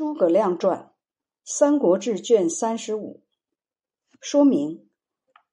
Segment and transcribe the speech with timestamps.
[0.00, 0.78] 诸葛亮传，
[1.44, 3.20] 《三国志》卷三十五，
[4.18, 4.88] 说明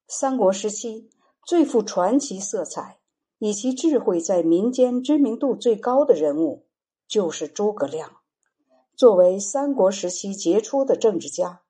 [0.06, 1.10] 三国时期
[1.44, 2.98] 最富传奇色彩、
[3.38, 6.66] 以其智慧在民间知名度最高的人物，
[7.06, 8.22] 就是诸葛亮。
[8.96, 11.60] 作为三国时期杰出的政治家，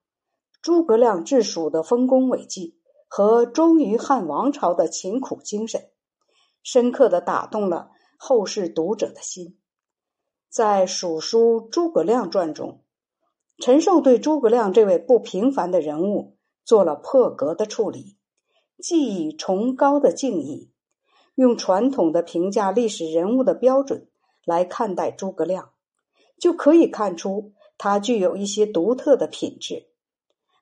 [0.61, 5.89] 诸葛亮治蜀的丰功伟绩和忠于汉王朝的勤苦精神，
[6.63, 9.58] 深刻的打动了后世读者的心。
[10.49, 12.81] 在《蜀书·诸葛亮传》中，
[13.59, 18.17] 陈寿对诸葛亮这位不平凡的人物做了破格的处理，
[18.81, 20.71] 既以崇高的敬意，
[21.35, 24.09] 用传统的评价历史人物的标准
[24.43, 25.69] 来看待诸葛亮，
[26.39, 29.89] 就可以看出他具有一些独特的品质。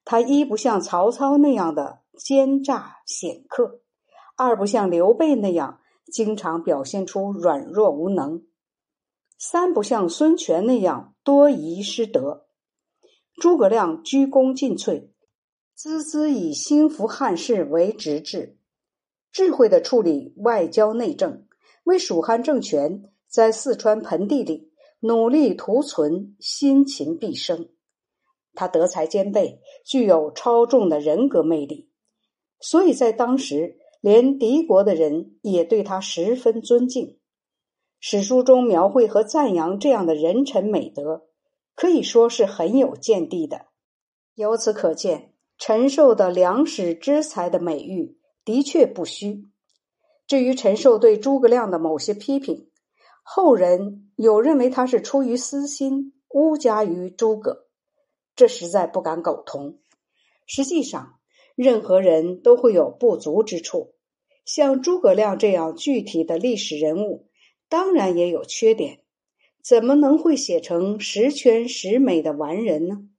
[0.03, 3.79] 他一不像曹操那样的奸诈险刻，
[4.35, 5.79] 二不像刘备那样
[6.11, 8.43] 经常表现出软弱无能。
[9.37, 12.47] 三不像孙权那样多疑失德，
[13.39, 15.09] 诸葛亮鞠躬尽瘁，
[15.77, 18.57] 孜孜以兴复汉室为直至，
[19.31, 21.45] 智慧的处理外交内政，
[21.83, 27.69] 为蜀汉政权在四川盆地里努力图存，辛勤毕生。
[28.55, 31.91] 他德才兼备，具有超重的人格魅力，
[32.59, 37.19] 所以在当时，连敌国的人也对他十分尊敬。
[37.99, 41.27] 史书中描绘和赞扬这样的人臣美德，
[41.75, 43.65] 可以说是很有见地的。
[44.35, 49.45] 由此可见，陈寿的良史之才的美誉的确不虚。
[50.27, 52.69] 至于陈寿对诸葛亮的某些批评，
[53.23, 57.65] 后人有认为他是出于私心诬加于诸葛，
[58.35, 59.79] 这实在不敢苟同。
[60.45, 61.15] 实际上，
[61.55, 63.95] 任何人都会有不足之处，
[64.45, 67.26] 像诸葛亮这样具体的历史人物。
[67.69, 69.01] 当然也有缺点，
[69.61, 73.09] 怎么能会写成十全十美的完人呢？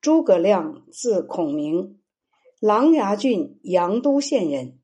[0.00, 2.00] 诸葛亮字孔明，
[2.58, 4.80] 琅琊郡阳都县人，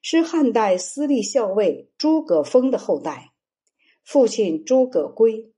[0.00, 3.32] 是汉代司隶校尉诸葛丰的后代。
[4.04, 5.52] 父亲诸葛圭，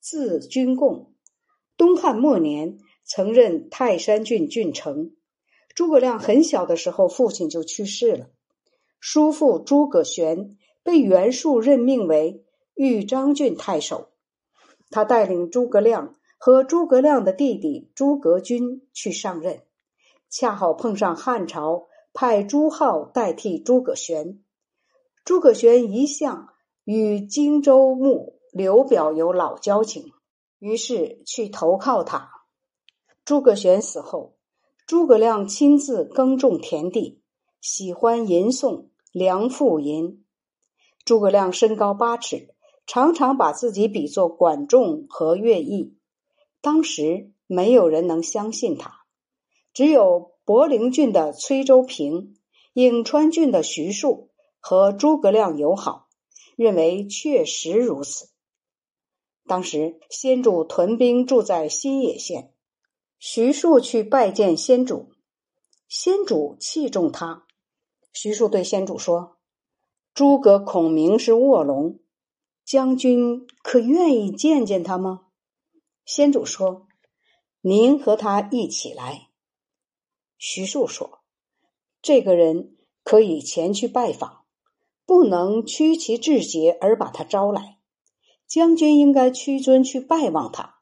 [0.00, 1.14] 字君贡，
[1.76, 5.12] 东汉末年曾任泰山郡郡丞。
[5.74, 8.30] 诸葛亮很小的时候，父亲就去世了，
[8.98, 10.56] 叔父诸葛玄。
[10.82, 14.08] 被袁术任命为豫章郡太守，
[14.90, 19.62] 他带领诸葛亮和诸葛亮的弟弟诸葛均去上任，
[20.30, 24.42] 恰好碰上汉朝派朱浩代替诸葛玄。
[25.24, 26.48] 诸葛玄一向
[26.84, 30.12] 与荆州牧刘表有老交情，
[30.58, 32.30] 于是去投靠他。
[33.24, 34.36] 诸葛玄死后，
[34.86, 37.22] 诸葛亮亲自耕种田地，
[37.60, 40.24] 喜欢吟诵梁父吟。
[41.04, 42.54] 诸葛亮身高八尺，
[42.86, 45.96] 常常把自己比作管仲和乐毅。
[46.60, 49.04] 当时没有人能相信他，
[49.72, 52.36] 只有博陵郡的崔州平、
[52.74, 56.08] 颍川郡的徐庶和诸葛亮友好，
[56.54, 58.28] 认为确实如此。
[59.46, 62.52] 当时先主屯兵住在新野县，
[63.18, 65.10] 徐庶去拜见先主，
[65.88, 67.46] 先主器重他。
[68.12, 69.39] 徐庶对先主说。
[70.12, 72.00] 诸葛孔明是卧龙，
[72.64, 75.26] 将军可愿意见见他吗？
[76.04, 76.88] 先主说
[77.62, 79.28] ：“您和他一起来。”
[80.36, 81.20] 徐庶说
[82.02, 84.44] ：“这个人可以前去拜访，
[85.06, 87.78] 不能屈其志节而把他招来。
[88.48, 90.80] 将军应该屈尊去拜望他。”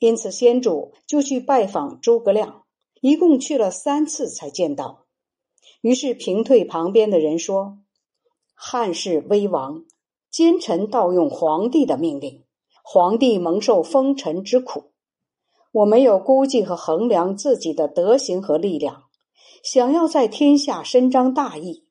[0.00, 2.64] 因此，先主就去拜访诸葛亮，
[3.02, 5.04] 一共去了三次才见到。
[5.82, 7.78] 于是平退旁边的人说。
[8.54, 9.84] 汉室危亡，
[10.30, 12.44] 奸臣盗用皇帝的命令，
[12.82, 14.92] 皇帝蒙受封臣之苦。
[15.72, 19.04] 我没有估计和衡量自己的德行和力量，
[19.62, 21.86] 想要在天下伸张大义，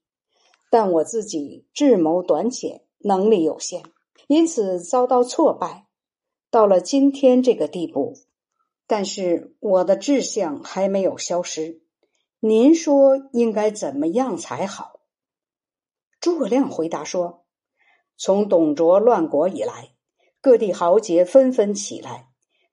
[0.72, 3.84] 但我自己智谋短浅，能力有限，
[4.28, 5.86] 因此遭到挫败，
[6.50, 8.14] 到了今天这个地步。
[8.88, 11.82] 但是我的志向还没有消失。
[12.40, 15.00] 您说应该怎么样才好？
[16.24, 17.44] 诸葛亮回答说
[18.16, 19.94] ：“从董卓乱国以来，
[20.40, 22.30] 各地豪杰纷纷起来，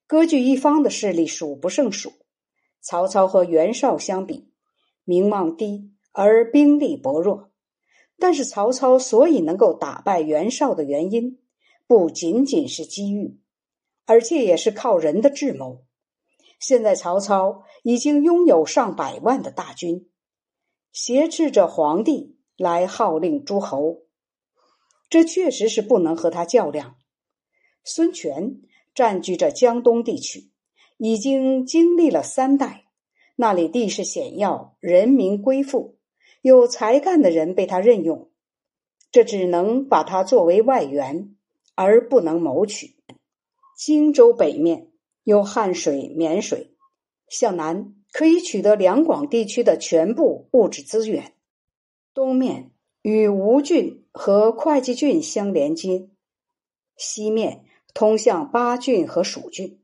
[0.07, 2.13] 割据一方的势力数不胜数。
[2.81, 4.53] 曹操和袁绍相比，
[5.03, 7.51] 名望低而兵力薄弱。
[8.21, 11.41] 但是曹操所以能够打败袁绍的原因，
[11.89, 13.41] 不仅仅是机遇，
[14.07, 15.83] 而且也是靠人的智谋。
[16.61, 20.09] 现在曹操已经拥有上百万的大军，
[20.93, 24.03] 挟持着皇帝。”来号令诸侯，
[25.09, 26.97] 这确实是不能和他较量。
[27.85, 28.61] 孙权
[28.95, 30.51] 占据着江东地区，
[30.99, 32.85] 已经经历了三代。
[33.37, 35.97] 那里地势险要，人民归附，
[36.43, 38.31] 有才干的人被他任用，
[39.11, 41.35] 这只能把他作为外援，
[41.75, 42.97] 而不能谋取。
[43.75, 44.91] 荆州北面
[45.25, 46.75] 有汉水、沔水，
[47.27, 51.33] 向南可以取得两广地区的全部物质资源；
[52.13, 52.73] 东面
[53.03, 56.09] 与吴郡和会稽郡相连接，
[56.97, 57.65] 西面
[57.95, 59.81] 通向巴郡和蜀郡，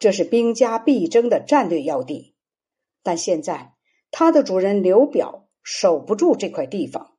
[0.00, 2.34] 这是兵家必争的战略要地。
[3.04, 3.74] 但现在，
[4.10, 7.12] 他的主人刘表守不住这块地方，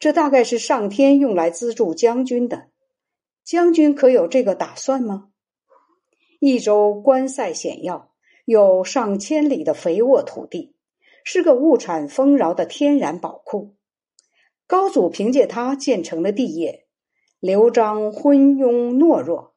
[0.00, 2.70] 这大概是上天用来资助将军的。
[3.44, 5.28] 将军可有这个打算吗？
[6.40, 8.10] 益州关塞险要，
[8.46, 10.74] 有上千里的肥沃土地，
[11.24, 13.76] 是个物产丰饶的天然宝库。
[14.72, 16.86] 高祖凭借它建成了帝业。
[17.40, 19.54] 刘璋昏庸懦弱，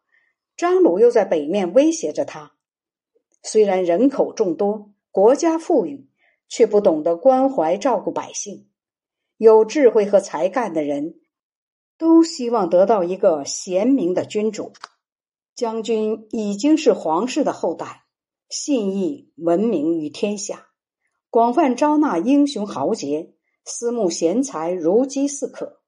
[0.57, 2.51] 张鲁又在北面威胁着他。
[3.41, 4.91] 虽然人口众多。
[5.11, 6.09] 国家富裕，
[6.49, 8.67] 却不懂得关怀照顾百姓。
[9.37, 11.15] 有智慧和才干的人，
[11.97, 14.73] 都希望得到一个贤明的君主。
[15.55, 18.03] 将军已经是皇室的后代，
[18.49, 20.67] 信义闻名于天下，
[21.29, 23.34] 广泛招纳英雄豪杰，
[23.65, 25.81] 私募贤才如饥似渴。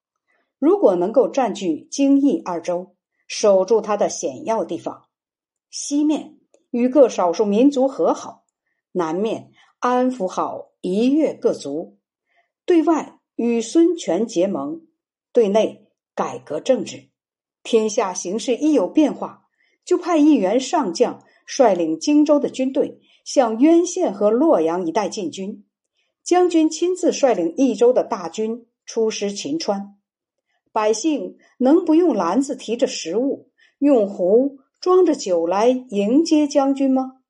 [0.60, 2.96] 如果能够占据京益二州，
[3.28, 5.04] 守住他的险要地方，
[5.70, 6.40] 西面
[6.72, 8.46] 与各少数民族和好。
[8.94, 12.00] 南面安抚好一越各族，
[12.66, 14.82] 对外与孙权结盟，
[15.32, 17.10] 对内改革政治。
[17.62, 19.44] 天下形势一有变化，
[19.86, 25.67] 就派一员上将率领荆州的军队向渊县和洛阳一带进军。
[26.28, 29.98] 将军亲自率领益州的大军出师秦川，
[30.74, 37.22] 百姓能不用篮子提着食物，用壶装着酒来迎接将军吗？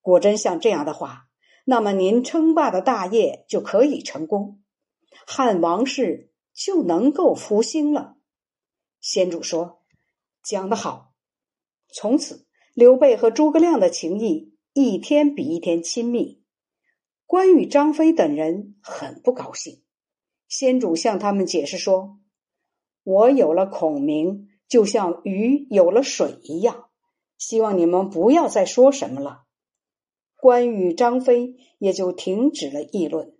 [0.00, 1.28] 果真像这样的话，
[1.64, 4.64] 那么您称霸的大业就可以成功，
[5.24, 8.16] 汉王室就能够复兴了。
[9.00, 9.84] 先主说
[10.42, 11.12] ：“讲得好。”
[11.94, 16.42] 从此，刘备和诸葛亮的情谊一天比一天亲密。
[17.28, 19.82] 关羽、张飞等人很不高兴。
[20.48, 22.20] 先主向他们解释说
[23.04, 26.88] ：“我有了孔明，就像鱼有了水一样，
[27.36, 29.42] 希望你们不要再说什么了。”
[30.40, 33.37] 关羽、张飞也就停止了议论。